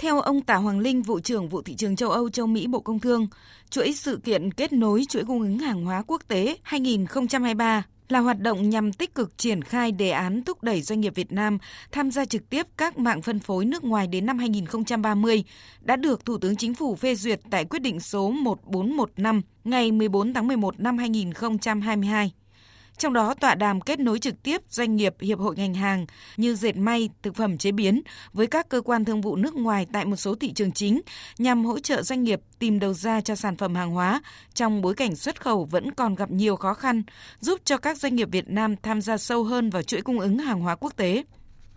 [0.00, 2.80] Theo ông Tạ Hoàng Linh, vụ trưởng vụ thị trường châu Âu châu Mỹ Bộ
[2.80, 3.28] Công Thương,
[3.70, 8.40] chuỗi sự kiện kết nối chuỗi cung ứng hàng hóa quốc tế 2023 là hoạt
[8.40, 11.58] động nhằm tích cực triển khai đề án thúc đẩy doanh nghiệp Việt Nam
[11.92, 15.44] tham gia trực tiếp các mạng phân phối nước ngoài đến năm 2030
[15.80, 20.34] đã được Thủ tướng Chính phủ phê duyệt tại quyết định số 1415 ngày 14
[20.34, 22.32] tháng 11 năm 2022.
[23.00, 26.06] Trong đó tọa đàm kết nối trực tiếp doanh nghiệp hiệp hội ngành hàng
[26.36, 29.86] như dệt may, thực phẩm chế biến với các cơ quan thương vụ nước ngoài
[29.92, 31.00] tại một số thị trường chính
[31.38, 34.22] nhằm hỗ trợ doanh nghiệp tìm đầu ra cho sản phẩm hàng hóa
[34.54, 37.02] trong bối cảnh xuất khẩu vẫn còn gặp nhiều khó khăn,
[37.40, 40.38] giúp cho các doanh nghiệp Việt Nam tham gia sâu hơn vào chuỗi cung ứng
[40.38, 41.24] hàng hóa quốc tế.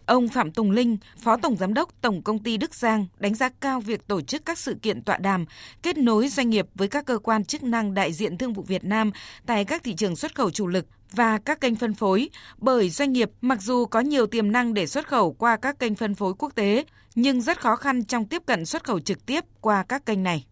[0.06, 3.50] Ông Phạm Tùng Linh, Phó Tổng Giám đốc Tổng Công ty Đức Giang đánh giá
[3.60, 5.46] cao việc tổ chức các sự kiện tọa đàm,
[5.84, 8.84] kết nối doanh nghiệp với các cơ quan chức năng đại diện thương vụ Việt
[8.84, 9.12] Nam
[9.46, 13.14] tại các thị trường xuất khẩu chủ lực và các kênh phân phối, bởi doanh
[13.14, 16.34] nghiệp mặc dù có nhiều tiềm năng để xuất khẩu qua các kênh phân phối
[16.34, 20.06] quốc tế, nhưng rất khó khăn trong tiếp cận xuất khẩu trực tiếp qua các
[20.06, 20.46] kênh này.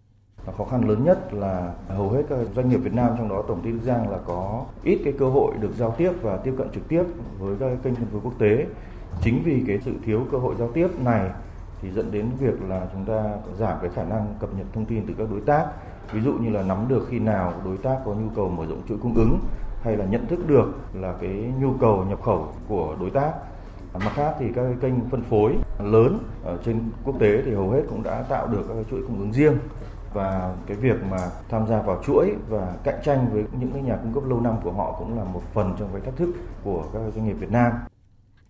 [0.58, 3.62] Khó khăn lớn nhất là hầu hết các doanh nghiệp Việt Nam trong đó tổng
[3.64, 6.68] ty Đức Giang là có ít cái cơ hội được giao tiếp và tiếp cận
[6.74, 7.04] trực tiếp
[7.40, 8.66] với các kênh phân phối quốc tế
[9.22, 11.30] chính vì cái sự thiếu cơ hội giao tiếp này
[11.82, 13.24] thì dẫn đến việc là chúng ta
[13.58, 15.66] giảm cái khả năng cập nhật thông tin từ các đối tác.
[16.14, 18.82] Ví dụ như là nắm được khi nào đối tác có nhu cầu mở rộng
[18.90, 19.40] chuỗi cung ứng
[19.84, 23.32] hay là nhận thức được là cái nhu cầu nhập khẩu của đối tác.
[23.94, 27.70] Mặt khác thì các cái kênh phân phối lớn ở trên quốc tế thì hầu
[27.70, 29.58] hết cũng đã tạo được các cái chuỗi cung ứng riêng.
[30.14, 31.18] Và cái việc mà
[31.50, 34.56] tham gia vào chuỗi và cạnh tranh với những cái nhà cung cấp lâu năm
[34.64, 36.30] của họ cũng là một phần trong cái thách thức
[36.64, 37.72] của các doanh nghiệp Việt Nam.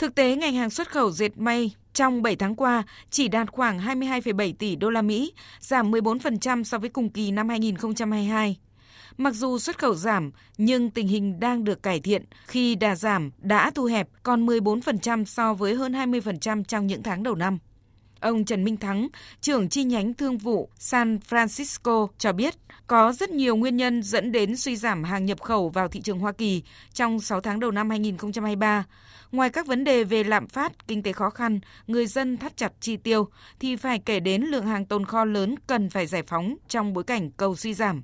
[0.02, 3.80] Thực tế, ngành hàng xuất khẩu dệt may trong 7 tháng qua chỉ đạt khoảng
[3.80, 8.58] 22,7 tỷ đô la Mỹ, giảm 14% so với cùng kỳ năm 2022.
[9.18, 13.32] Mặc dù xuất khẩu giảm, nhưng tình hình đang được cải thiện khi đà giảm
[13.38, 17.58] đã thu hẹp còn 14% so với hơn 20% trong những tháng đầu năm.
[18.22, 19.08] Ông Trần Minh Thắng,
[19.42, 22.56] trưởng chi nhánh thương vụ San Francisco cho biết
[22.88, 26.20] có rất nhiều nguyên nhân dẫn đến suy giảm hàng nhập khẩu vào thị trường
[26.20, 28.86] Hoa Kỳ trong 6 tháng đầu năm 2023.
[29.32, 32.72] Ngoài các vấn đề về lạm phát, kinh tế khó khăn, người dân thắt chặt
[32.80, 33.28] chi tiêu,
[33.60, 37.04] thì phải kể đến lượng hàng tồn kho lớn cần phải giải phóng trong bối
[37.04, 38.04] cảnh cầu suy giảm.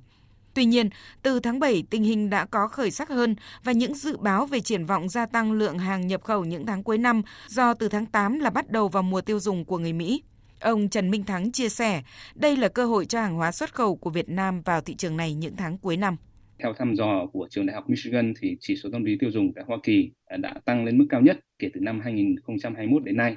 [0.58, 0.88] Tuy nhiên,
[1.22, 4.60] từ tháng 7 tình hình đã có khởi sắc hơn và những dự báo về
[4.60, 8.06] triển vọng gia tăng lượng hàng nhập khẩu những tháng cuối năm do từ tháng
[8.06, 10.22] 8 là bắt đầu vào mùa tiêu dùng của người Mỹ.
[10.60, 12.02] Ông Trần Minh Thắng chia sẻ,
[12.34, 15.16] đây là cơ hội cho hàng hóa xuất khẩu của Việt Nam vào thị trường
[15.16, 16.16] này những tháng cuối năm.
[16.58, 19.52] Theo thăm dò của trường đại học Michigan thì chỉ số tâm lý tiêu dùng
[19.54, 23.36] tại Hoa Kỳ đã tăng lên mức cao nhất kể từ năm 2021 đến nay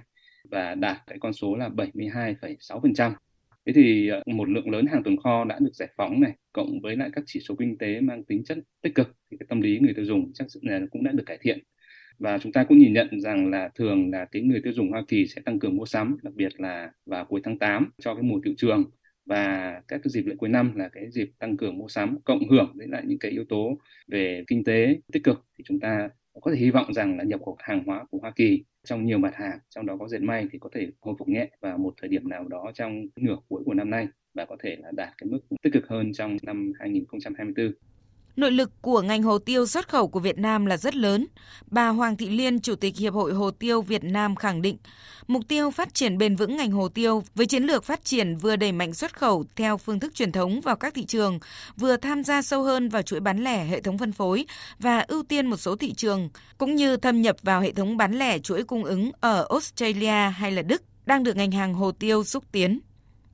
[0.51, 3.11] và đạt cái con số là 72,6%.
[3.65, 6.81] Thế thì ờ, một lượng lớn hàng tồn kho đã được giải phóng này, cộng
[6.81, 9.61] với lại các chỉ số kinh tế mang tính chất tích cực thì cái tâm
[9.61, 11.59] lý người tiêu dùng chắc là cũng đã được cải thiện.
[12.19, 15.03] Và chúng ta cũng nhìn nhận rằng là thường là cái người tiêu dùng Hoa
[15.07, 18.23] Kỳ sẽ tăng cường mua sắm, đặc biệt là vào cuối tháng 8 cho cái
[18.23, 18.83] mùa tiệu trường
[19.25, 22.49] và các cái dịp lễ cuối năm là cái dịp tăng cường mua sắm cộng
[22.49, 23.77] hưởng với lại những cái yếu tố
[24.07, 26.09] về kinh tế tích cực thì chúng ta
[26.41, 29.17] có thể hy vọng rằng là nhập khẩu hàng hóa của Hoa Kỳ trong nhiều
[29.17, 31.93] mặt hàng, trong đó có dệt may thì có thể hồi phục nhẹ vào một
[32.01, 35.13] thời điểm nào đó trong nửa cuối của năm nay và có thể là đạt
[35.17, 37.71] cái mức tích cực hơn trong năm 2024.
[38.35, 41.27] Nội lực của ngành hồ tiêu xuất khẩu của Việt Nam là rất lớn.
[41.67, 44.77] Bà Hoàng Thị Liên, Chủ tịch Hiệp hội Hồ tiêu Việt Nam khẳng định,
[45.27, 48.55] mục tiêu phát triển bền vững ngành hồ tiêu với chiến lược phát triển vừa
[48.55, 51.39] đẩy mạnh xuất khẩu theo phương thức truyền thống vào các thị trường,
[51.77, 54.45] vừa tham gia sâu hơn vào chuỗi bán lẻ hệ thống phân phối
[54.79, 58.13] và ưu tiên một số thị trường, cũng như thâm nhập vào hệ thống bán
[58.13, 62.23] lẻ chuỗi cung ứng ở Australia hay là Đức, đang được ngành hàng hồ tiêu
[62.23, 62.79] xúc tiến.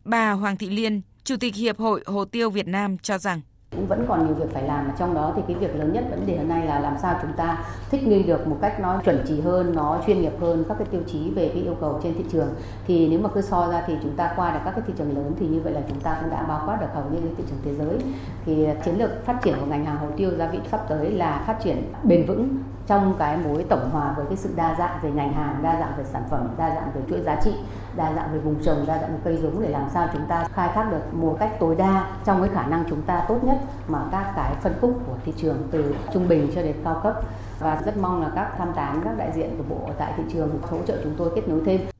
[0.05, 3.41] Bà Hoàng Thị Liên, Chủ tịch Hiệp hội Hồ tiêu Việt Nam cho rằng
[3.75, 4.91] cũng vẫn còn nhiều việc phải làm.
[4.99, 7.33] Trong đó thì cái việc lớn nhất vấn đề hôm nay là làm sao chúng
[7.33, 10.77] ta thích nghi được một cách nó chuẩn chỉ hơn, nó chuyên nghiệp hơn các
[10.77, 12.47] cái tiêu chí về cái yêu cầu trên thị trường.
[12.87, 15.15] Thì nếu mà cứ so ra thì chúng ta qua được các cái thị trường
[15.15, 17.43] lớn thì như vậy là chúng ta cũng đã bao quát được hầu như thị
[17.49, 17.97] trường thế giới.
[18.45, 21.43] Thì chiến lược phát triển của ngành hàng hồ tiêu gia vị sắp tới là
[21.47, 25.11] phát triển bền vững trong cái mối tổng hòa với cái sự đa dạng về
[25.11, 27.53] ngành hàng, đa dạng về sản phẩm, đa dạng về chuỗi giá trị,
[27.95, 30.47] đa dạng về vùng trồng, đa dạng về cây giống để làm sao chúng ta
[30.53, 33.57] khai thác được một cách tối đa trong cái khả năng chúng ta tốt nhất
[33.87, 37.21] mà các cái phân khúc của thị trường từ trung bình cho đến cao cấp
[37.59, 40.49] và rất mong là các tham tán, các đại diện của bộ tại thị trường
[40.61, 41.96] hỗ trợ chúng tôi kết nối thêm.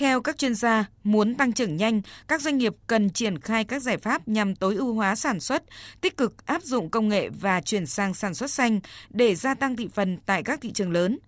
[0.00, 3.82] Theo các chuyên gia, muốn tăng trưởng nhanh, các doanh nghiệp cần triển khai các
[3.82, 5.62] giải pháp nhằm tối ưu hóa sản xuất,
[6.00, 8.80] tích cực áp dụng công nghệ và chuyển sang sản xuất xanh
[9.10, 11.18] để gia tăng thị phần tại các thị trường lớn.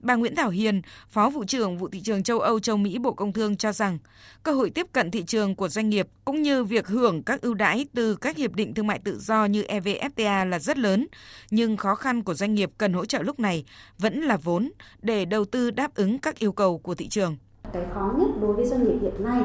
[0.00, 3.12] Bà Nguyễn Thảo Hiền, Phó vụ trưởng vụ thị trường châu Âu châu Mỹ Bộ
[3.12, 3.98] Công Thương cho rằng,
[4.42, 7.54] cơ hội tiếp cận thị trường của doanh nghiệp cũng như việc hưởng các ưu
[7.54, 11.06] đãi từ các hiệp định thương mại tự do như EVFTA là rất lớn,
[11.50, 13.64] nhưng khó khăn của doanh nghiệp cần hỗ trợ lúc này
[13.98, 14.70] vẫn là vốn
[15.02, 17.36] để đầu tư đáp ứng các yêu cầu của thị trường
[17.72, 19.42] cái khó nhất đối với doanh nghiệp hiện nay.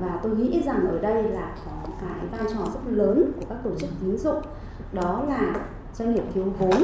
[0.00, 3.58] Và tôi nghĩ rằng ở đây là có cái vai trò rất lớn của các
[3.64, 4.42] tổ chức tín dụng.
[4.92, 6.82] Đó là doanh nghiệp thiếu vốn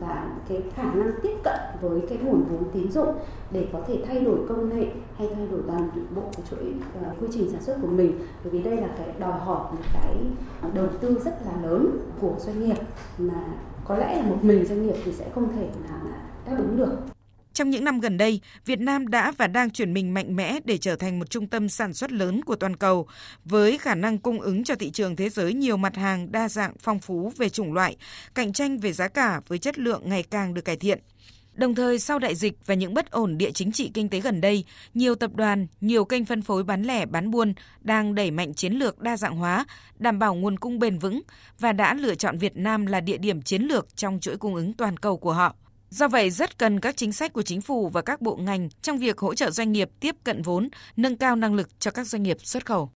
[0.00, 3.14] và cái khả năng tiếp cận với cái nguồn vốn tín dụng
[3.50, 4.86] để có thể thay đổi công nghệ
[5.16, 6.74] hay thay đổi toàn bộ cái chuỗi
[7.10, 8.18] uh, quy trình sản xuất của mình.
[8.44, 10.16] Bởi vì đây là cái đòi hỏi một cái
[10.74, 12.76] đầu tư rất là lớn của doanh nghiệp
[13.18, 13.44] mà
[13.84, 16.00] có lẽ là một mình doanh nghiệp thì sẽ không thể nào
[16.46, 17.15] đáp ứng được
[17.56, 20.78] trong những năm gần đây, Việt Nam đã và đang chuyển mình mạnh mẽ để
[20.78, 23.08] trở thành một trung tâm sản xuất lớn của toàn cầu,
[23.44, 26.72] với khả năng cung ứng cho thị trường thế giới nhiều mặt hàng đa dạng
[26.80, 27.96] phong phú về chủng loại,
[28.34, 30.98] cạnh tranh về giá cả với chất lượng ngày càng được cải thiện.
[31.54, 34.40] Đồng thời, sau đại dịch và những bất ổn địa chính trị kinh tế gần
[34.40, 34.64] đây,
[34.94, 38.72] nhiều tập đoàn, nhiều kênh phân phối bán lẻ bán buôn đang đẩy mạnh chiến
[38.72, 39.66] lược đa dạng hóa,
[39.98, 41.22] đảm bảo nguồn cung bền vững
[41.58, 44.72] và đã lựa chọn Việt Nam là địa điểm chiến lược trong chuỗi cung ứng
[44.72, 45.54] toàn cầu của họ.
[45.90, 48.98] Do vậy, rất cần các chính sách của chính phủ và các bộ ngành trong
[48.98, 52.22] việc hỗ trợ doanh nghiệp tiếp cận vốn, nâng cao năng lực cho các doanh
[52.22, 52.84] nghiệp xuất khẩu.